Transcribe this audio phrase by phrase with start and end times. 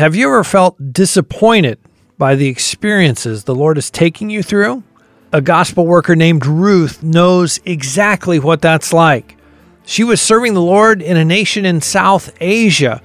[0.00, 1.78] Have you ever felt disappointed
[2.16, 4.82] by the experiences the Lord is taking you through?
[5.30, 9.36] A gospel worker named Ruth knows exactly what that's like.
[9.84, 13.02] She was serving the Lord in a nation in South Asia,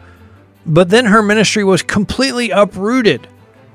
[0.65, 3.27] but then her ministry was completely uprooted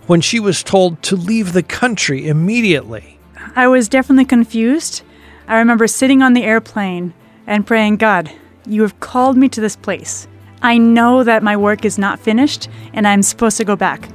[0.06, 3.18] when she was told to leave the country immediately.
[3.54, 5.02] I was definitely confused.
[5.46, 7.12] I remember sitting on the airplane
[7.46, 8.32] and praying, God,
[8.64, 10.26] you have called me to this place.
[10.62, 14.08] I know that my work is not finished and I'm supposed to go back.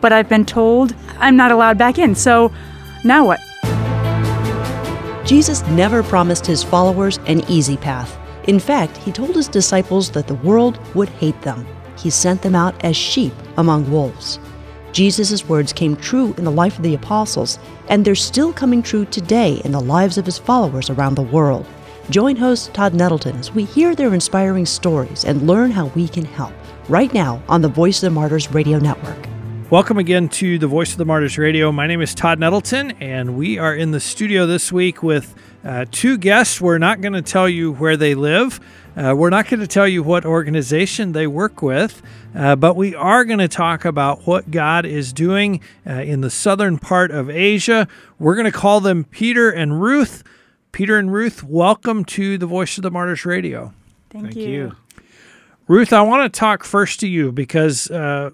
[0.00, 2.50] But I've been told I'm not allowed back in, so
[3.04, 3.40] now what?
[5.26, 8.18] Jesus never promised his followers an easy path.
[8.46, 11.66] In fact, he told his disciples that the world would hate them.
[11.98, 14.38] He sent them out as sheep among wolves.
[14.92, 19.04] Jesus' words came true in the life of the apostles, and they're still coming true
[19.06, 21.66] today in the lives of his followers around the world.
[22.10, 26.26] Join host Todd Nettleton as we hear their inspiring stories and learn how we can
[26.26, 26.52] help
[26.90, 29.26] right now on the Voice of the Martyrs Radio Network.
[29.70, 31.72] Welcome again to the Voice of the Martyrs Radio.
[31.72, 35.86] My name is Todd Nettleton, and we are in the studio this week with uh,
[35.90, 36.60] two guests.
[36.60, 38.60] We're not going to tell you where they live.
[38.94, 42.02] Uh, we're not going to tell you what organization they work with,
[42.34, 46.30] uh, but we are going to talk about what God is doing uh, in the
[46.30, 47.88] southern part of Asia.
[48.18, 50.22] We're going to call them Peter and Ruth.
[50.74, 53.72] Peter and Ruth, welcome to the Voice of the Martyrs Radio.
[54.10, 54.48] Thank, Thank you.
[54.48, 54.76] you.
[55.68, 58.30] Ruth, I want to talk first to you because uh,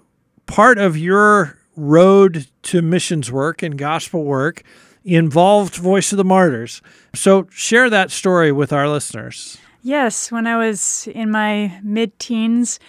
[0.47, 4.63] part of your road to missions work and gospel work
[5.05, 6.81] involved Voice of the Martyrs.
[7.13, 9.59] So share that story with our listeners.
[9.83, 12.79] Yes, when I was in my mid teens,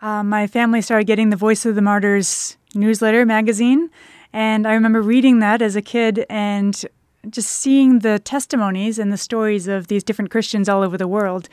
[0.00, 3.90] uh, my family started getting the Voice of the Martyrs newsletter magazine.
[4.32, 6.82] And I remember reading that as a kid and
[7.30, 11.48] just seeing the testimonies and the stories of these different Christians all over the world.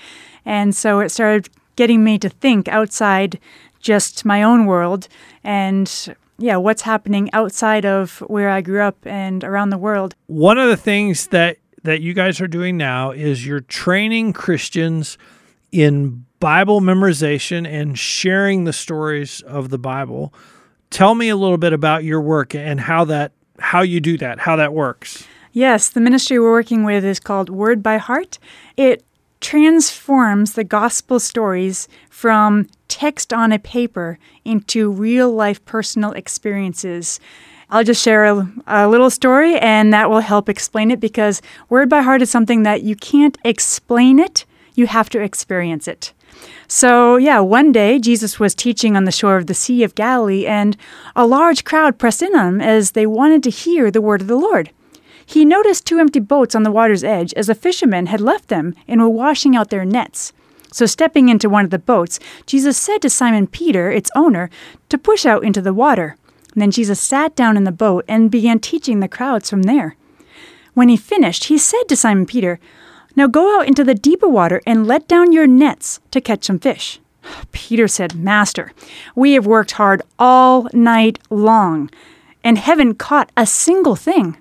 [0.45, 3.39] And so it started getting me to think outside
[3.79, 5.07] just my own world
[5.44, 10.16] and yeah, what's happening outside of where I grew up and around the world.
[10.27, 15.17] One of the things that that you guys are doing now is you're training Christians
[15.72, 20.34] in Bible memorization and sharing the stories of the Bible.
[20.90, 24.40] Tell me a little bit about your work and how that how you do that,
[24.40, 25.28] how that works.
[25.56, 28.40] Yes, the ministry we're working with is called Word by Heart.
[28.75, 29.06] It
[29.40, 37.19] transforms the gospel stories from text on a paper into real life personal experiences.
[37.69, 41.40] I'll just share a, a, little story and that will help explain it because
[41.70, 46.14] word by heart is something that you can't explain it, you have to experience it.
[46.68, 50.47] So, yeah, one day Jesus was teaching on the shore of the Sea of Galilee,
[50.47, 50.75] and
[51.16, 54.28] a large crowd pressed in on him as they wanted to hear the word of
[54.28, 54.72] the Lord.
[55.25, 58.75] He noticed two empty boats on the water's edge as the fishermen had left them
[58.88, 60.34] and were washing out their nets.
[60.72, 64.50] So, stepping into one of the boats, Jesus said to Simon Peter, its owner,
[64.89, 66.17] to push out into the water.
[66.53, 69.95] And then Jesus sat down in the boat and began teaching the crowds from there.
[70.73, 72.59] When he finished, he said to Simon Peter,
[73.16, 76.59] Now go out into the deeper water and let down your nets to catch some
[76.59, 77.00] fish.
[77.51, 78.72] Peter said, Master,
[79.16, 81.90] we have worked hard all night long
[82.44, 84.38] and haven't caught a single thing.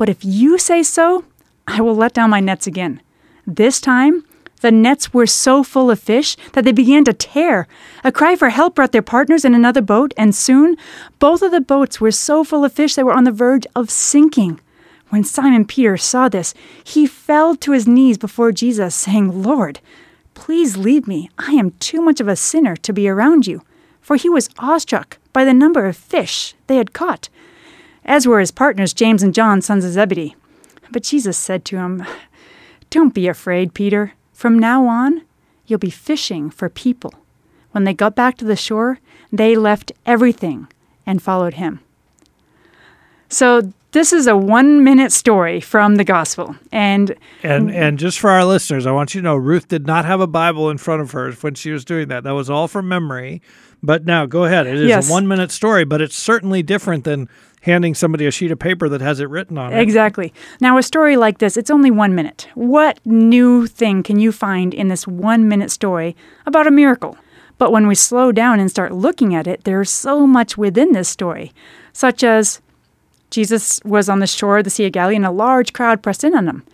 [0.00, 1.26] But if you say so,
[1.68, 3.02] I will let down my nets again.
[3.46, 4.24] This time,
[4.62, 7.68] the nets were so full of fish that they began to tear.
[8.02, 10.78] A cry for help brought their partners in another boat, and soon
[11.18, 13.90] both of the boats were so full of fish they were on the verge of
[13.90, 14.58] sinking.
[15.10, 19.80] When Simon Peter saw this, he fell to his knees before Jesus, saying, Lord,
[20.32, 21.28] please leave me.
[21.36, 23.60] I am too much of a sinner to be around you.
[24.00, 27.28] For he was awestruck by the number of fish they had caught,
[28.10, 30.34] as were his partners James and John, sons of Zebedee.
[30.90, 32.04] But Jesus said to him,
[32.90, 34.14] Don't be afraid, Peter.
[34.32, 35.22] From now on,
[35.66, 37.14] you'll be fishing for people.
[37.70, 38.98] When they got back to the shore,
[39.30, 40.66] they left everything
[41.06, 41.80] and followed him.
[43.28, 48.30] So this is a one minute story from the gospel and and and just for
[48.30, 51.02] our listeners i want you to know ruth did not have a bible in front
[51.02, 53.42] of her when she was doing that that was all from memory
[53.82, 55.08] but now go ahead it is yes.
[55.08, 57.28] a one minute story but it's certainly different than
[57.62, 59.80] handing somebody a sheet of paper that has it written on it.
[59.80, 60.32] Exactly.
[60.60, 62.48] Now, a story like this, it's only one minute.
[62.54, 66.16] What new thing can you find in this one minute story
[66.46, 67.16] about a miracle?
[67.58, 71.08] But when we slow down and start looking at it, there's so much within this
[71.08, 71.52] story,
[71.92, 72.62] such as
[73.28, 76.24] Jesus was on the shore of the Sea of Galilee and a large crowd pressed
[76.24, 76.64] in on him.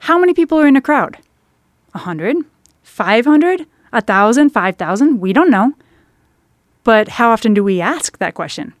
[0.00, 1.16] How many people are in a crowd?
[1.94, 2.36] A hundred?
[2.82, 3.66] Five hundred?
[3.90, 4.50] A thousand?
[4.50, 5.20] Five thousand?
[5.20, 5.72] We don't know.
[6.84, 8.74] But how often do we ask that question?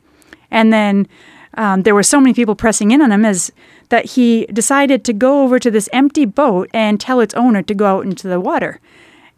[0.50, 1.08] And then
[1.54, 3.50] um, there were so many people pressing in on him as
[3.88, 7.74] that he decided to go over to this empty boat and tell its owner to
[7.74, 8.80] go out into the water.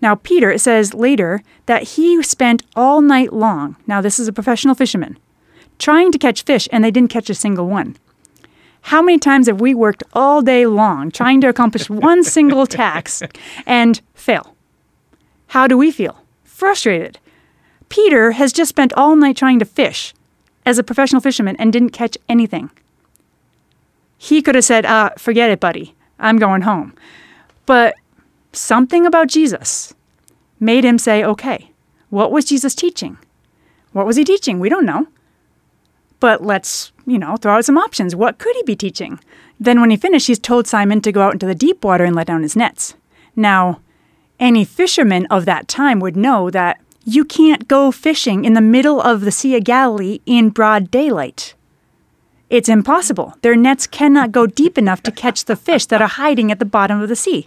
[0.00, 4.32] Now, Peter, it says later that he spent all night long, now this is a
[4.32, 5.18] professional fisherman,
[5.78, 7.96] trying to catch fish, and they didn't catch a single one.
[8.82, 13.36] How many times have we worked all day long trying to accomplish one single task
[13.66, 14.54] and fail?
[15.48, 16.22] How do we feel?
[16.44, 17.18] Frustrated.
[17.88, 20.14] Peter has just spent all night trying to fish
[20.64, 22.70] as a professional fisherman and didn't catch anything.
[24.18, 25.94] He could have said, uh, forget it, buddy.
[26.18, 26.94] I'm going home.
[27.66, 27.94] But
[28.52, 29.94] something about Jesus
[30.58, 31.70] made him say, okay,
[32.10, 33.18] what was Jesus teaching?
[33.92, 34.58] What was he teaching?
[34.58, 35.06] We don't know.
[36.18, 38.16] But let's, you know, throw out some options.
[38.16, 39.20] What could he be teaching?
[39.60, 42.16] Then when he finished, he's told Simon to go out into the deep water and
[42.16, 42.94] let down his nets.
[43.34, 43.80] Now,
[44.40, 49.00] any fisherman of that time would know that you can't go fishing in the middle
[49.00, 51.54] of the Sea of Galilee in broad daylight.
[52.50, 53.34] It's impossible.
[53.42, 56.64] Their nets cannot go deep enough to catch the fish that are hiding at the
[56.64, 57.46] bottom of the sea.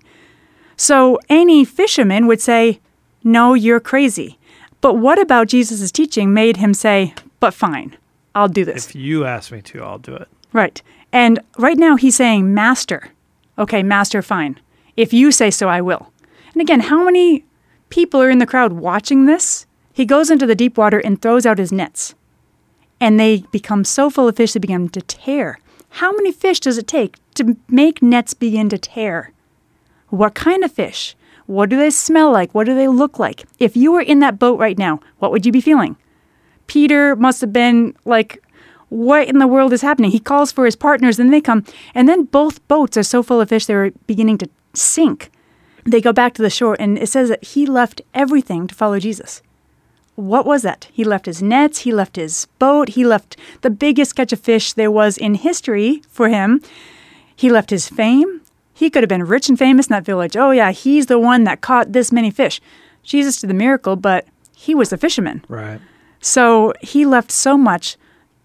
[0.77, 2.79] So any fisherman would say,
[3.21, 4.39] No, you're crazy.
[4.79, 7.97] But what about Jesus' teaching made him say, But fine,
[8.33, 8.87] I'll do this?
[8.87, 10.29] If you ask me to, I'll do it.
[10.53, 10.81] Right.
[11.11, 13.09] And right now he's saying, Master.
[13.57, 14.57] Okay, Master, fine.
[14.95, 16.13] If you say so, I will.
[16.53, 17.43] And again, how many
[17.89, 19.65] people are in the crowd watching this?
[19.93, 22.15] He goes into the deep water and throws out his nets.
[23.01, 25.59] And they become so full of fish they begin to tear.
[25.89, 29.31] How many fish does it take to make nets begin to tear?
[30.09, 31.15] What kind of fish?
[31.45, 32.53] What do they smell like?
[32.53, 33.45] What do they look like?
[33.57, 35.97] If you were in that boat right now, what would you be feeling?
[36.67, 38.43] Peter must have been like,
[38.89, 40.11] what in the world is happening?
[40.11, 41.63] He calls for his partners and they come.
[41.95, 45.31] And then both boats are so full of fish they're beginning to sink.
[45.85, 48.99] They go back to the shore and it says that he left everything to follow
[48.99, 49.41] Jesus.
[50.15, 50.87] What was that?
[50.91, 54.73] He left his nets, he left his boat, he left the biggest catch of fish
[54.73, 56.61] there was in history for him.
[57.35, 58.41] He left his fame.
[58.73, 60.35] He could have been rich and famous in that village.
[60.35, 62.59] Oh, yeah, he's the one that caught this many fish.
[63.03, 65.43] Jesus did the miracle, but he was a fisherman.
[65.47, 65.79] Right.
[66.19, 67.95] So he left so much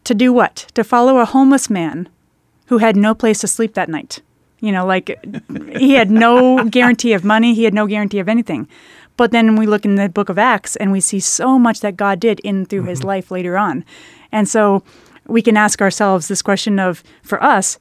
[0.05, 0.67] to do what?
[0.75, 2.09] To follow a homeless man
[2.67, 4.23] who had no place to sleep that night.
[4.64, 5.19] You know, like
[5.76, 8.66] he had no guarantee of money, he had no guarantee of anything.
[9.19, 11.99] But then we look in the book of Acts and we see so much that
[11.99, 12.88] God did in through mm-hmm.
[12.88, 13.84] his life later on.
[14.32, 14.82] And so
[15.26, 17.78] we can ask ourselves this question of for us,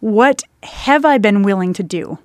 [0.00, 2.18] what have I been willing to do?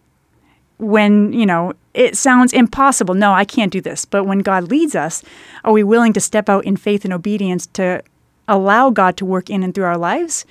[0.77, 3.13] When, you know, it sounds impossible.
[3.13, 4.03] No, I can't do this.
[4.03, 5.23] But when God leads us,
[5.63, 8.03] are we willing to step out in faith and obedience to
[8.49, 10.45] allow God to work in and through our lives?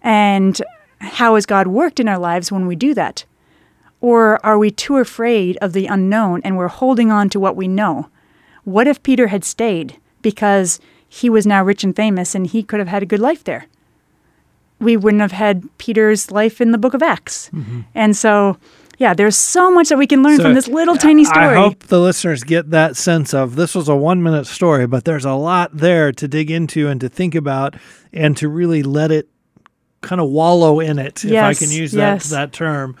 [0.00, 0.62] And
[1.00, 3.24] how has God worked in our lives when we do that?
[4.00, 7.68] Or are we too afraid of the unknown and we're holding on to what we
[7.68, 8.08] know?
[8.64, 12.78] What if Peter had stayed because he was now rich and famous and he could
[12.78, 13.66] have had a good life there?
[14.78, 17.48] We wouldn't have had Peter's life in the book of Acts.
[17.54, 17.82] Mm-hmm.
[17.94, 18.58] And so,
[18.98, 21.46] yeah, there's so much that we can learn so, from this little tiny story.
[21.46, 25.04] I hope the listeners get that sense of this was a one minute story, but
[25.04, 27.76] there's a lot there to dig into and to think about
[28.12, 29.28] and to really let it
[30.06, 32.30] kind of wallow in it, yes, if I can use that, yes.
[32.30, 32.96] that term.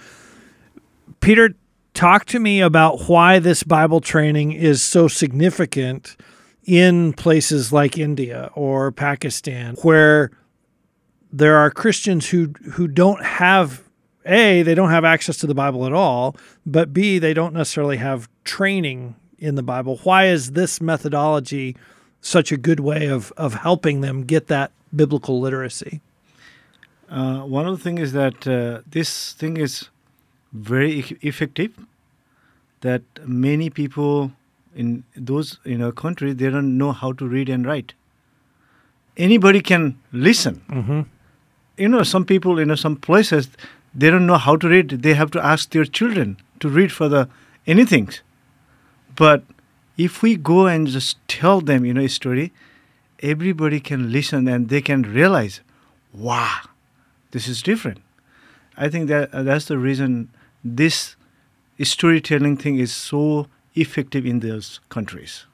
[1.20, 1.54] Peter,
[1.94, 6.16] talk to me about why this Bible training is so significant
[6.64, 10.30] in places like India or Pakistan, where
[11.32, 13.82] there are Christians who who don't have
[14.24, 16.36] a they don't have access to the Bible at all,
[16.66, 20.00] but b they don't necessarily have training in the Bible.
[20.02, 21.76] Why is this methodology
[22.20, 26.00] such a good way of of helping them get that biblical literacy?
[27.08, 29.88] Uh, one of the things is that uh, this thing is
[30.52, 31.72] very e- effective.
[32.80, 34.32] That many people
[34.74, 37.94] in those in our country they don't know how to read and write.
[39.16, 40.62] Anybody can listen.
[40.68, 41.00] Mm-hmm.
[41.78, 43.48] You know, some people, you know, some places
[43.94, 44.90] they don't know how to read.
[44.90, 47.28] They have to ask their children to read for the
[47.66, 48.10] anything.
[49.14, 49.44] But
[49.96, 52.52] if we go and just tell them, you know, a story,
[53.20, 55.60] everybody can listen and they can realize,
[56.12, 56.60] wow,
[57.36, 57.98] this is different.
[58.78, 60.30] I think that uh, that's the reason
[60.64, 61.16] this
[61.82, 65.44] storytelling thing is so effective in those countries.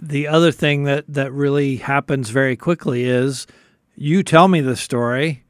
[0.00, 3.48] The other thing that that really happens very quickly is
[3.96, 5.42] you tell me the story,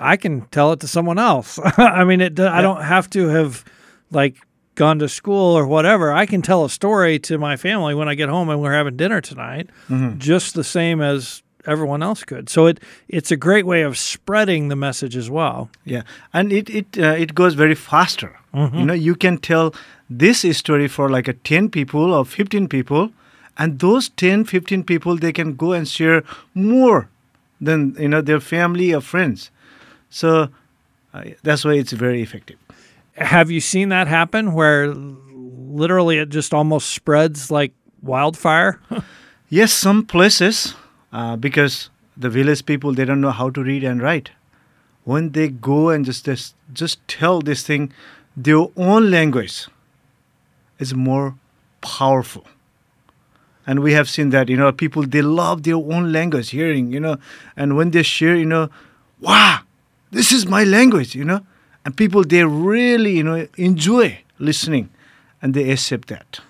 [0.00, 1.60] I can tell it to someone else.
[1.76, 2.40] I mean, it.
[2.40, 3.64] I don't have to have
[4.10, 4.34] like
[4.74, 6.12] gone to school or whatever.
[6.12, 8.96] I can tell a story to my family when I get home and we're having
[8.96, 10.18] dinner tonight, mm-hmm.
[10.18, 12.48] just the same as everyone else could.
[12.48, 15.70] So it it's a great way of spreading the message as well.
[15.84, 18.38] Yeah, and it it uh, it goes very faster.
[18.54, 18.78] Mm-hmm.
[18.78, 19.74] You know, you can tell
[20.08, 23.12] this story for like a 10 people or 15 people
[23.58, 26.24] and those 10 15 people they can go and share
[26.54, 27.10] more
[27.60, 29.50] than you know their family or friends
[30.08, 30.48] so
[31.12, 32.56] uh, that's why it's very effective
[33.16, 37.72] have you seen that happen where literally it just almost spreads like
[38.02, 38.80] wildfire.
[39.50, 40.74] Yes, some places,
[41.12, 44.30] uh, because the village people they don't know how to read and write.
[45.04, 47.92] When they go and just just, just tell this thing,
[48.36, 49.66] their own language
[50.78, 51.34] is more
[51.80, 52.44] powerful.
[53.66, 57.00] And we have seen that, you know, people they love their own language, hearing, you
[57.00, 57.16] know,
[57.56, 58.70] and when they share, you know,
[59.20, 59.60] wow,
[60.10, 61.40] this is my language, you know,
[61.84, 64.88] and people they really, you know, enjoy listening,
[65.42, 66.40] and they accept that.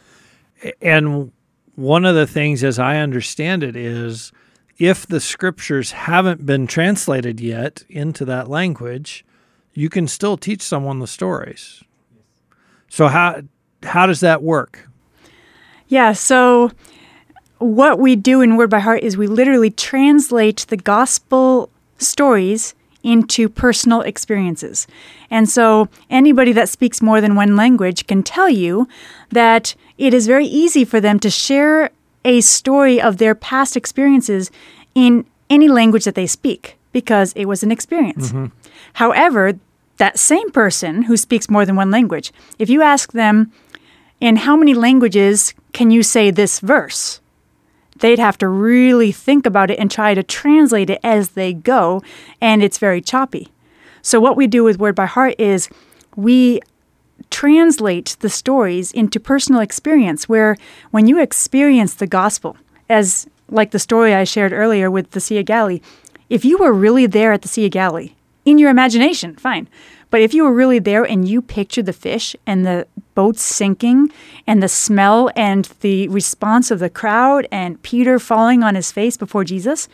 [0.82, 1.32] and
[1.74, 4.32] one of the things, as I understand it, is
[4.78, 9.24] if the scriptures haven't been translated yet into that language,
[9.74, 11.82] you can still teach someone the stories.
[12.88, 13.42] So how
[13.82, 14.88] how does that work?
[15.88, 16.70] Yeah, so
[17.58, 23.48] what we do in Word by Heart is we literally translate the gospel stories into
[23.48, 24.86] personal experiences.
[25.30, 28.88] And so anybody that speaks more than one language can tell you
[29.30, 31.90] that it is very easy for them to share
[32.24, 34.50] a story of their past experiences
[34.94, 38.28] in any language that they speak because it was an experience.
[38.28, 38.46] Mm-hmm.
[38.94, 39.58] However,
[39.98, 43.52] that same person who speaks more than one language, if you ask them,
[44.20, 47.20] in how many languages can you say this verse?
[47.98, 52.02] They'd have to really think about it and try to translate it as they go,
[52.40, 53.48] and it's very choppy.
[54.02, 55.68] So, what we do with Word by Heart is
[56.16, 56.60] we
[57.30, 60.56] translate the stories into personal experience where
[60.90, 62.56] when you experience the gospel,
[62.88, 65.80] as like the story I shared earlier with the Sea of Galilee,
[66.28, 68.12] if you were really there at the Sea of Galilee,
[68.44, 69.68] in your imagination, fine.
[70.10, 74.10] But if you were really there and you pictured the fish and the boat sinking
[74.46, 79.16] and the smell and the response of the crowd and Peter falling on his face
[79.18, 79.86] before Jesus,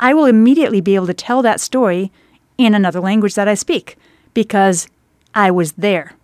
[0.00, 2.10] I will immediately be able to tell that story
[2.56, 3.96] in another language that I speak
[4.32, 4.88] because
[5.34, 6.14] I was there.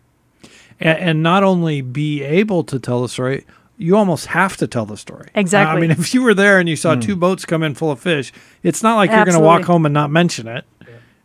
[0.80, 4.86] And, and not only be able to tell the story, you almost have to tell
[4.86, 5.28] the story.
[5.34, 5.76] Exactly.
[5.76, 8.00] I mean, if you were there and you saw two boats come in full of
[8.00, 10.64] fish, it's not like you're going to walk home and not mention it.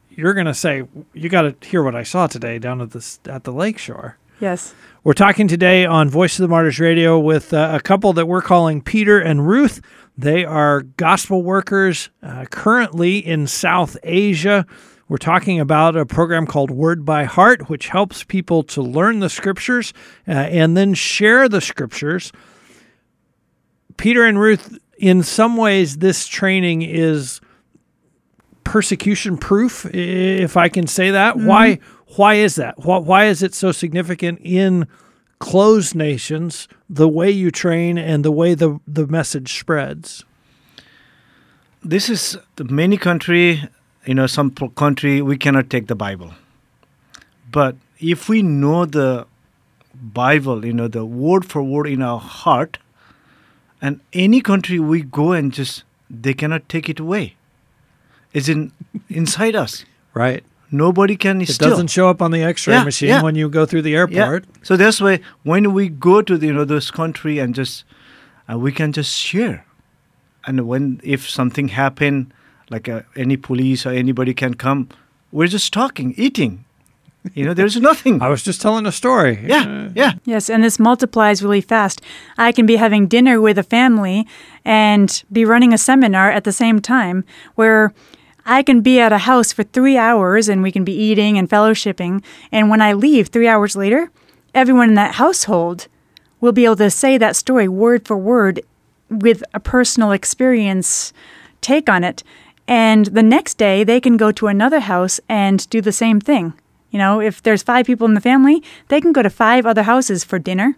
[0.10, 3.18] You're going to say, "You got to hear what I saw today down at the
[3.26, 4.74] at the lake shore." Yes.
[5.04, 8.42] We're talking today on Voice of the Martyrs Radio with uh, a couple that we're
[8.42, 9.82] calling Peter and Ruth.
[10.18, 14.66] They are gospel workers uh, currently in South Asia.
[15.10, 19.30] We're talking about a program called Word by Heart, which helps people to learn the
[19.30, 19.92] scriptures
[20.28, 22.32] uh, and then share the scriptures.
[23.98, 27.42] Peter and Ruth, in some ways, this training is
[28.64, 31.38] persecution proof, if I can say that.
[31.38, 31.80] Why?
[32.16, 32.78] Why is that?
[32.78, 34.88] Why, why is it so significant in
[35.40, 36.68] closed nations?
[36.88, 40.24] The way you train and the way the the message spreads.
[41.84, 43.64] this is the many country
[44.10, 44.50] you know some
[44.84, 46.32] country we cannot take the bible
[47.58, 47.76] but
[48.14, 49.10] if we know the
[50.20, 52.78] bible you know the word for word in our heart
[53.82, 55.84] and any country we go and just
[56.26, 57.26] they cannot take it away
[58.34, 58.72] it's in
[59.10, 60.44] inside us Right.
[60.72, 63.22] nobody can It steal doesn't show up on the X-ray Yeah, machine yeah.
[63.28, 64.46] when you go through the airport.
[64.70, 67.84] so that's why when we go to the, you know this country and just
[68.52, 69.66] uh, we can just share,
[70.48, 72.34] and when if something happen,
[72.70, 74.90] like uh, any police or anybody can come,
[75.32, 76.66] we're just talking, eating.
[77.34, 78.22] You know, there's nothing.
[78.22, 79.40] I was just telling a story.
[79.46, 80.14] yeah, yeah.
[80.26, 82.02] Yes, and this multiplies really fast.
[82.38, 84.28] I can be having dinner with a family
[84.64, 87.94] and be running a seminar at the same time where
[88.46, 91.50] I can be at a house for three hours and we can be eating and
[91.50, 92.24] fellowshipping.
[92.52, 94.12] And when I leave three hours later,
[94.56, 95.88] everyone in that household
[96.42, 98.62] will be able to say that story word for word
[99.10, 101.14] with a personal experience
[101.62, 102.24] take on it.
[102.70, 106.54] And the next day, they can go to another house and do the same thing.
[106.92, 109.84] You know, if there's five people in the family, they can go to five other
[109.84, 110.78] houses for dinner.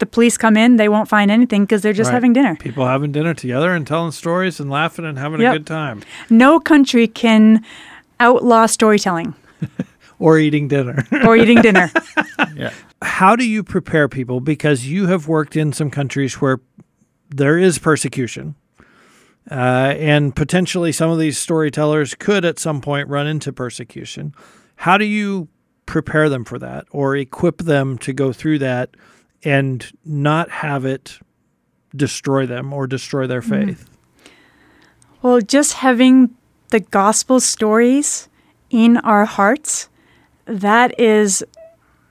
[0.00, 2.14] The police come in, they won't find anything because they're just Right.
[2.14, 2.56] having dinner.
[2.56, 6.60] People having dinner together and telling stories and laughing and having a good time No
[6.60, 7.64] country can
[8.20, 9.34] outlaw storytelling
[10.18, 11.06] or eating dinner.
[11.24, 11.90] or eating dinner.
[12.54, 12.72] yeah.
[13.00, 14.40] How do you prepare people?
[14.40, 16.60] Because you have worked in some countries where
[17.30, 18.56] there is persecution.
[19.50, 24.34] Uh, and potentially some of these storytellers could at some point run into persecution.
[24.76, 25.48] How do you
[25.86, 28.90] prepare them for that or equip them to go through that
[29.44, 31.18] and not have it
[31.94, 33.88] destroy them or destroy their faith?
[35.22, 36.34] Well, just having
[36.70, 38.28] the gospel stories
[38.70, 39.88] in our hearts,
[40.46, 41.44] that is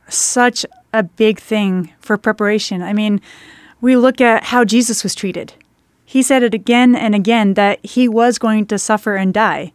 [0.08, 2.82] such a big thing for preparation.
[2.82, 3.22] I mean,
[3.80, 5.54] we look at how Jesus was treated.
[6.12, 9.72] He said it again and again that he was going to suffer and die.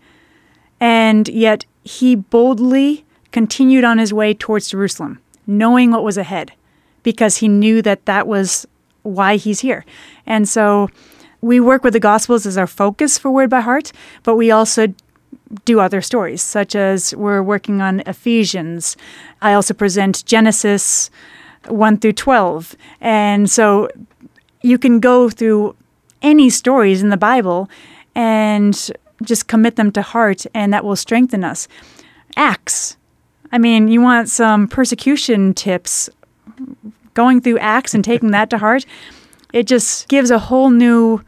[0.78, 6.52] And yet he boldly continued on his way towards Jerusalem, knowing what was ahead,
[7.02, 8.66] because he knew that that was
[9.02, 9.86] why he's here.
[10.26, 10.90] And so
[11.40, 14.88] we work with the Gospels as our focus for Word by Heart, but we also
[15.64, 18.94] do other stories, such as we're working on Ephesians.
[19.40, 21.08] I also present Genesis
[21.68, 22.76] 1 through 12.
[23.00, 23.88] And so
[24.60, 25.74] you can go through
[26.26, 27.70] any stories in the Bible
[28.14, 28.90] and
[29.22, 31.68] just commit them to heart, and that will strengthen us.
[32.36, 32.96] Acts.
[33.52, 36.10] I mean, you want some persecution tips
[37.14, 38.84] going through Acts and taking that to heart,
[39.52, 41.22] it just gives a whole new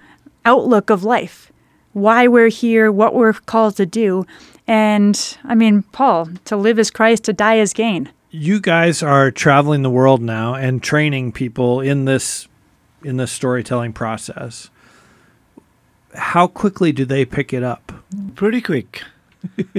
[0.45, 1.51] outlook of life.
[1.93, 4.27] Why we're here, what we're called to do.
[4.67, 8.11] And I mean, Paul, to live is Christ, to die is gain.
[8.31, 12.47] You guys are traveling the world now and training people in this
[13.03, 14.71] in this storytelling process.
[16.19, 17.93] How quickly do they pick it up?
[18.35, 19.03] Pretty quick.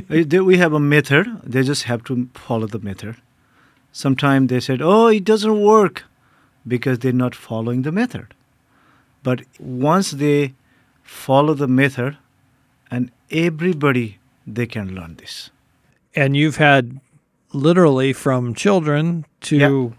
[0.10, 1.28] Uh, we have a method.
[1.44, 3.18] They just have to follow the method.
[3.92, 6.04] Sometimes they said, "Oh, it doesn't work,"
[6.66, 8.28] because they're not following the method.
[9.22, 10.54] But once they
[11.04, 12.18] follow the method,
[12.90, 14.18] and everybody
[14.48, 15.52] they can learn this.
[16.16, 17.00] And you've had
[17.54, 19.90] literally from children to Yeah.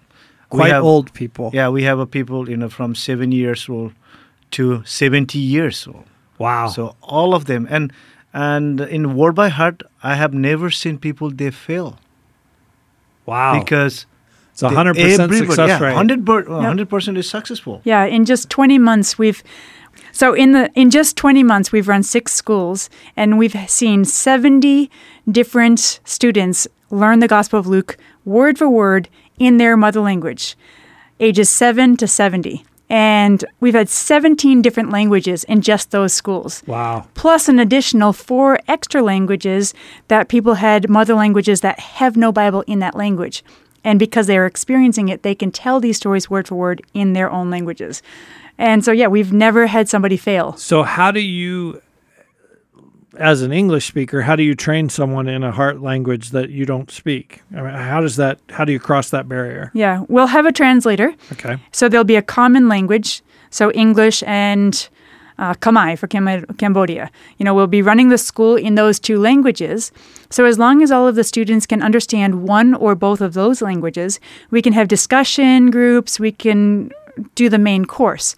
[0.48, 1.50] Quite have- old people.
[1.52, 3.92] Yeah, we have a people you know from seven years old
[4.52, 6.06] to seventy years old.
[6.40, 6.68] Wow.
[6.68, 7.92] So all of them, and
[8.32, 11.98] and in Word by Heart, I have never seen people they fail
[13.26, 13.60] wow.
[13.60, 14.06] because
[14.52, 15.94] it's a 100% success yeah, rate.
[15.94, 17.82] Hundred percent is successful.
[17.84, 19.42] Yeah, in just 20 months we've
[20.12, 24.90] so in the in just 20 months we've run six schools and we've seen 70
[25.30, 30.56] different students learn the Gospel of Luke word for word in their mother language,
[31.18, 32.64] ages 7 to 70.
[32.90, 37.06] And we've had 17 different languages in just those schools Wow.
[37.14, 39.72] plus an additional four extra languages
[40.08, 43.44] that people had mother languages that have no Bible in that language.
[43.84, 47.12] And because they are experiencing it, they can tell these stories word for word in
[47.12, 48.02] their own languages.
[48.58, 50.54] And so, yeah, we've never had somebody fail.
[50.56, 51.80] So how do you
[53.16, 56.64] as an English speaker, how do you train someone in a heart language that you
[56.64, 57.42] don't speak?
[57.52, 59.70] I mean, how does that how do you cross that barrier?
[59.74, 61.14] Yeah, we'll have a translator.
[61.32, 61.58] Okay.
[61.72, 64.88] So there'll be a common language, so English and
[65.38, 67.10] uh, Khmer for Cam- Cambodia.
[67.38, 69.90] You know, we'll be running the school in those two languages.
[70.28, 73.62] So as long as all of the students can understand one or both of those
[73.62, 76.92] languages, we can have discussion groups, we can
[77.34, 78.36] do the main course.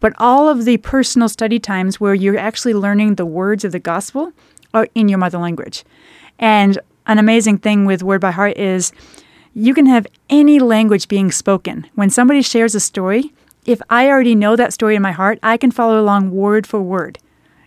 [0.00, 3.78] But all of the personal study times where you're actually learning the words of the
[3.78, 4.32] gospel
[4.72, 5.84] are in your mother language.
[6.38, 8.92] And an amazing thing with Word by Heart is
[9.54, 11.86] you can have any language being spoken.
[11.94, 13.32] When somebody shares a story,
[13.64, 16.80] if I already know that story in my heart, I can follow along word for
[16.80, 17.18] word.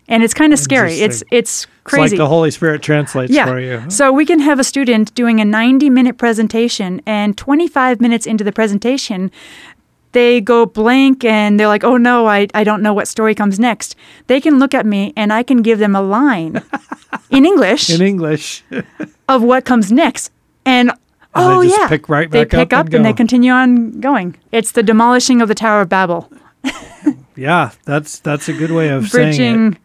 [0.09, 0.93] And it's kind of scary.
[0.99, 2.15] It's it's It's crazy.
[2.15, 3.45] like the Holy Spirit translates yeah.
[3.45, 3.83] for you.
[3.89, 8.43] So we can have a student doing a 90 minute presentation and 25 minutes into
[8.43, 9.31] the presentation
[10.17, 13.59] they go blank and they're like, "Oh no, I I don't know what story comes
[13.59, 16.53] next." They can look at me and I can give them a line
[17.29, 18.63] in English In English.
[19.33, 20.31] of what comes next.
[20.65, 20.99] And, And
[21.35, 24.01] oh they just yeah, pick right they pick up up, and and, they continue on
[24.01, 24.35] going.
[24.51, 26.21] It's the demolishing of the Tower of Babel,
[27.35, 29.37] yeah, that's that's a good way of saying it.
[29.37, 29.77] bridging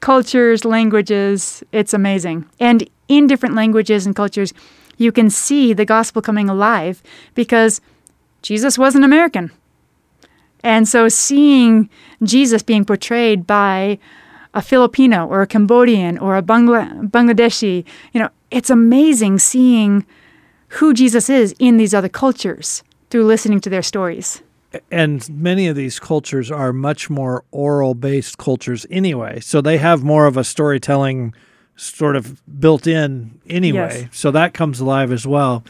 [0.00, 1.64] cultures, languages.
[1.72, 2.44] It's amazing.
[2.60, 4.52] And in different languages and cultures,
[4.98, 7.02] you can see the gospel coming alive
[7.34, 7.80] because
[8.42, 9.50] Jesus was an American.
[10.62, 11.88] And so seeing
[12.22, 13.98] Jesus being portrayed by
[14.54, 20.04] a Filipino or a Cambodian or a Bangla- Bangladeshi, you know, it's amazing seeing
[20.68, 24.42] who Jesus is in these other cultures through listening to their stories.
[24.90, 29.40] and many of these cultures are much more oral based cultures anyway.
[29.40, 31.32] So they have more of a storytelling
[31.76, 34.02] sort of built in anyway.
[34.02, 34.18] Yes.
[34.18, 35.64] So that comes alive as well.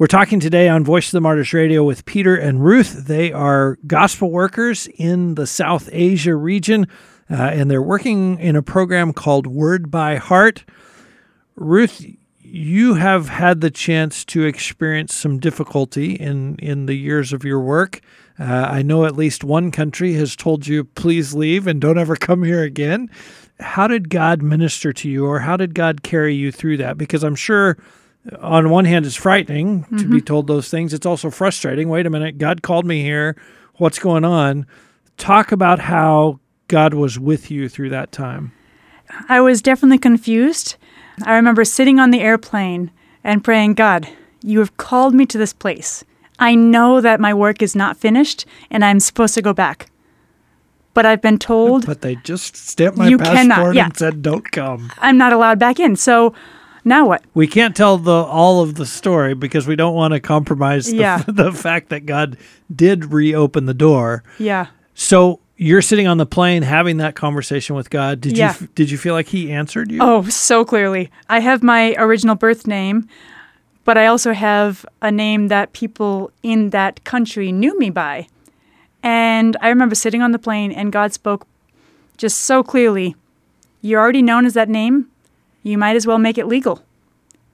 [0.00, 3.04] We're talking today on Voice of the Martyrs Radio with Peter and Ruth.
[3.04, 6.86] They are gospel workers in the South Asia region,
[7.28, 10.64] uh, and they're working in a program called Word by Heart.
[11.54, 12.02] Ruth,
[12.38, 17.60] you have had the chance to experience some difficulty in, in the years of your
[17.60, 18.00] work.
[18.38, 22.16] Uh, I know at least one country has told you, please leave and don't ever
[22.16, 23.10] come here again.
[23.58, 26.96] How did God minister to you, or how did God carry you through that?
[26.96, 27.76] Because I'm sure,
[28.40, 30.18] on one hand, it's frightening to be mm-hmm.
[30.18, 30.92] told those things.
[30.92, 31.88] It's also frustrating.
[31.88, 33.36] Wait a minute, God called me here.
[33.76, 34.66] What's going on?
[35.16, 38.52] Talk about how God was with you through that time.
[39.28, 40.76] I was definitely confused.
[41.24, 42.90] I remember sitting on the airplane
[43.24, 44.08] and praying, God,
[44.42, 46.04] you have called me to this place.
[46.38, 49.90] I know that my work is not finished and I'm supposed to go back.
[50.92, 53.84] But I've been told But they just stamped my You passport cannot, yeah.
[53.86, 54.90] and said, don't come.
[54.98, 55.96] I'm not allowed back in.
[55.96, 56.34] So
[56.84, 57.22] Now what?
[57.34, 60.96] We can't tell the all of the story because we don't want to compromise the,
[60.96, 61.22] Yeah.
[61.28, 62.36] the fact that God
[62.74, 64.22] did reopen the door.
[64.38, 64.66] Yeah.
[64.94, 68.20] So you're sitting on the plane having that conversation with God.
[68.20, 68.54] Did Yeah.
[68.60, 69.98] you did you feel like He answered you?
[70.00, 71.10] Oh, so clearly.
[71.28, 73.06] I have my original birth name,
[73.84, 78.26] but I also have a name that people in that country knew me by.
[79.02, 81.46] And I remember sitting on the plane and God spoke
[82.16, 83.16] just so clearly
[83.82, 85.06] You're already known as that name.
[85.62, 86.82] You might as well make it legal.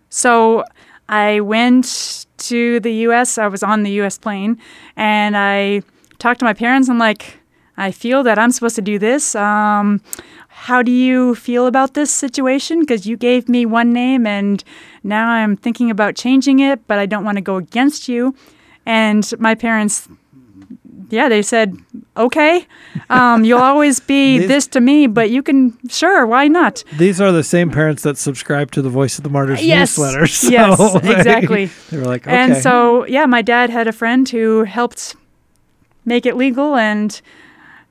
[0.08, 0.64] So
[1.08, 3.38] I went to the US.
[3.38, 4.58] I was on the US plane
[4.96, 5.82] and I
[6.18, 6.88] talked to my parents.
[6.88, 7.40] I'm like,
[7.76, 9.34] I feel that I'm supposed to do this.
[9.34, 10.00] Um,
[10.48, 12.80] how do you feel about this situation?
[12.80, 14.64] Because you gave me one name and
[15.04, 18.34] now I'm thinking about changing it, but I don't want to go against you.
[18.86, 20.08] And my parents,
[21.10, 21.76] yeah, they said,
[22.16, 22.66] okay,
[23.10, 26.82] um, you'll always be These- this to me, but you can, sure, why not?
[26.96, 29.96] These are the same parents that subscribe to the Voice of the Martyrs Yes.
[29.98, 30.26] newsletter.
[30.26, 31.70] So Yes, they- exactly.
[31.90, 32.36] They, were like, okay.
[32.36, 35.14] And so, yeah, my dad had a friend who helped
[36.04, 36.76] make it legal.
[36.76, 37.20] And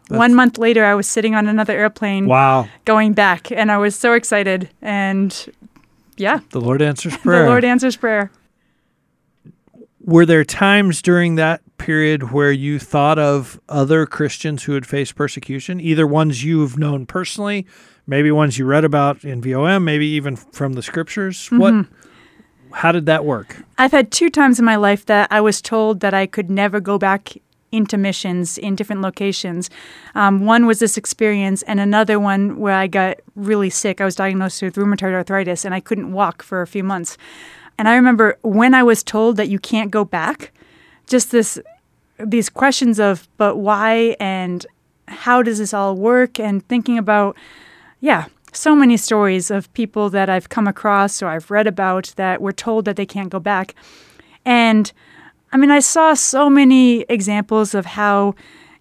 [0.10, 3.96] one month later, I was sitting on another airplane wow, going back, and I was
[3.96, 4.70] so excited.
[4.82, 5.34] And
[6.18, 7.44] yeah, the Lord answers prayer.
[7.44, 8.30] the Lord answers prayer.
[10.02, 15.16] Were there times during that period where you thought of other Christians who had faced
[15.16, 17.66] persecution, either ones you've known personally,
[18.08, 21.48] maybe ones you read about in VOM, maybe even from the scriptures?
[21.52, 21.74] What?
[21.74, 21.94] Mm-hmm.
[22.74, 23.64] How did that work?
[23.78, 26.82] I've had two times in my life that I was told that I could never
[26.82, 27.38] go back
[27.72, 29.70] into missions in different locations.
[30.14, 34.00] Um, one was this experience, and another one where I got really sick.
[34.00, 37.18] I was diagnosed with rheumatoid arthritis, and I couldn't walk for a few months.
[37.78, 40.54] And I remember when I was told that you can't go back,
[41.08, 41.60] just this
[42.18, 44.66] these questions of but why and
[45.08, 46.40] how does this all work?
[46.40, 47.36] And thinking about
[48.00, 52.42] yeah so many stories of people that I've come across or I've read about that
[52.42, 53.76] were told that they can't go back.
[54.46, 54.92] And
[55.52, 58.36] I mean I saw so many examples of how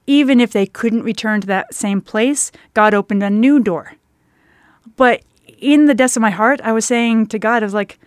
[0.07, 3.95] even if they couldn't return to that same place God opened a new door.
[4.97, 5.23] But
[5.59, 7.99] in the depths of my heart I was saying to God I was like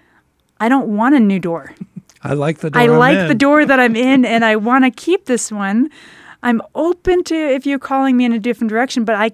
[0.59, 1.75] I don't want a new door
[2.23, 2.81] I like the door.
[2.81, 5.89] I like the door that I'm in and I want to keep this one.
[6.43, 9.31] I'm open to if you're calling me in a different direction, but I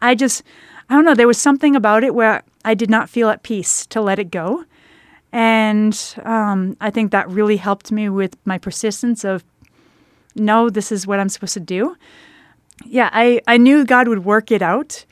[0.00, 0.42] I just
[0.88, 3.86] I don't know, there was something about it where I did not feel at peace
[3.86, 4.64] to let it go.
[5.32, 9.42] And um, I think that really helped me with my persistence of
[10.34, 11.96] no, this is what I'm supposed to do.
[12.84, 15.04] Yeah, I, I knew God would work it out,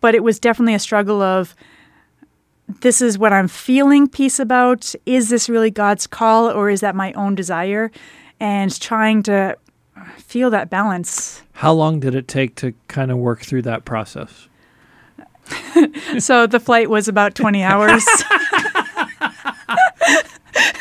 [0.00, 1.54] but it was definitely a struggle of
[2.68, 4.94] this is what I'm feeling peace about.
[5.04, 7.90] Is this really God's call or is that my own desire?
[8.40, 9.56] And trying to
[10.18, 11.42] feel that balance.
[11.52, 14.48] How long did it take to kind of work through that process?
[16.18, 18.04] so the flight was about 20 hours.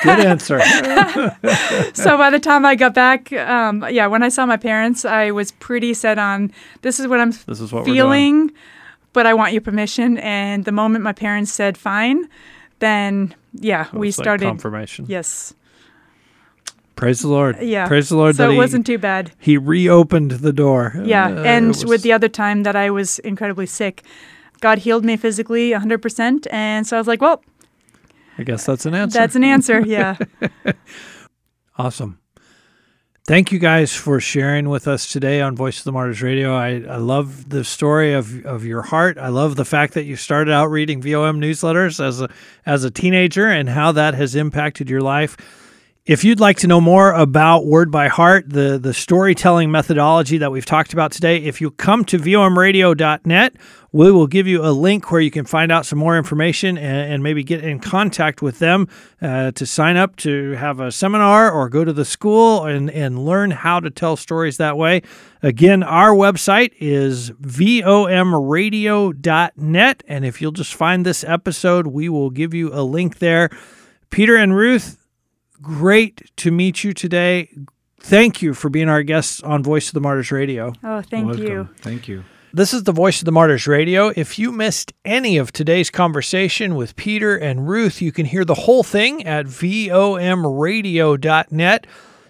[0.03, 0.59] Good answer.
[1.93, 5.31] so by the time I got back, um, yeah, when I saw my parents, I
[5.31, 8.51] was pretty set on this is what I'm This is what we're doing.
[9.15, 10.19] But I want your permission.
[10.19, 12.29] And the moment my parents said fine,
[12.79, 14.45] then yeah, we It's like started.
[14.45, 15.05] confirmation.
[15.07, 15.53] yes,
[16.95, 17.57] Praise the Lord.
[17.61, 17.87] yeah.
[17.87, 19.31] Praise the Lord so that it he, wasn't too bad.
[19.39, 20.93] he reopened the door.
[21.03, 24.03] Yeah, Uh, and was- with the other time that I was incredibly sick,
[24.61, 26.47] God healed me physically 100%.
[26.51, 27.43] And so I was like, well,
[28.37, 29.19] I guess that's an answer.
[29.19, 29.81] that's an answer.
[29.81, 30.15] Yeah.
[31.77, 32.19] Awesome.
[33.27, 36.55] Thank you guys for sharing with us today on Voice of the Martyrs Radio.
[36.55, 39.17] I, I love the story of, of your heart.
[39.17, 42.29] I love the fact that you started out reading VOM newsletters as a
[42.67, 45.37] as a teenager and how that has impacted your life.
[46.05, 50.51] If you'd like to know more about Word by Heart, the, the storytelling methodology that
[50.51, 53.55] we've talked about today, if you come to vomradio.net,
[53.91, 57.11] we will give you a link where you can find out some more information and,
[57.11, 58.87] and maybe get in contact with them
[59.19, 63.25] uh, to sign up to have a seminar or go to the school and, and
[63.25, 65.01] learn how to tell stories that way.
[65.41, 68.03] Again, our website is vomradio.net.
[70.07, 73.49] And if you'll just find this episode, we will give you a link there.
[74.11, 75.04] Peter and Ruth,
[75.61, 77.49] great to meet you today.
[77.99, 80.73] Thank you for being our guests on Voice of the Martyrs Radio.
[80.83, 81.45] Oh, thank Welcome.
[81.45, 81.69] you.
[81.77, 82.23] Thank you.
[82.53, 84.13] This is the Voice of the Martyrs Radio.
[84.15, 88.53] If you missed any of today's conversation with Peter and Ruth, you can hear the
[88.53, 91.87] whole thing at vomradio.net.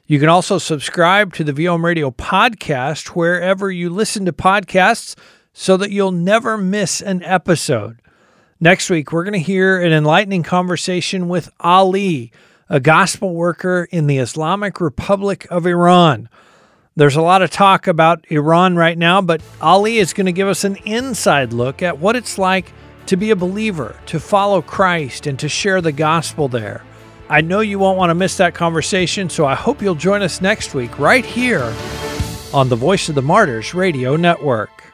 [0.07, 5.15] You can also subscribe to the VOM Radio podcast wherever you listen to podcasts
[5.53, 8.01] so that you'll never miss an episode.
[8.59, 12.31] Next week, we're going to hear an enlightening conversation with Ali,
[12.69, 16.29] a gospel worker in the Islamic Republic of Iran.
[16.95, 20.47] There's a lot of talk about Iran right now, but Ali is going to give
[20.47, 22.71] us an inside look at what it's like
[23.05, 26.83] to be a believer, to follow Christ, and to share the gospel there.
[27.29, 30.41] I know you won't want to miss that conversation, so I hope you'll join us
[30.41, 31.73] next week right here
[32.53, 34.84] on the Voice of the Martyrs Radio Network.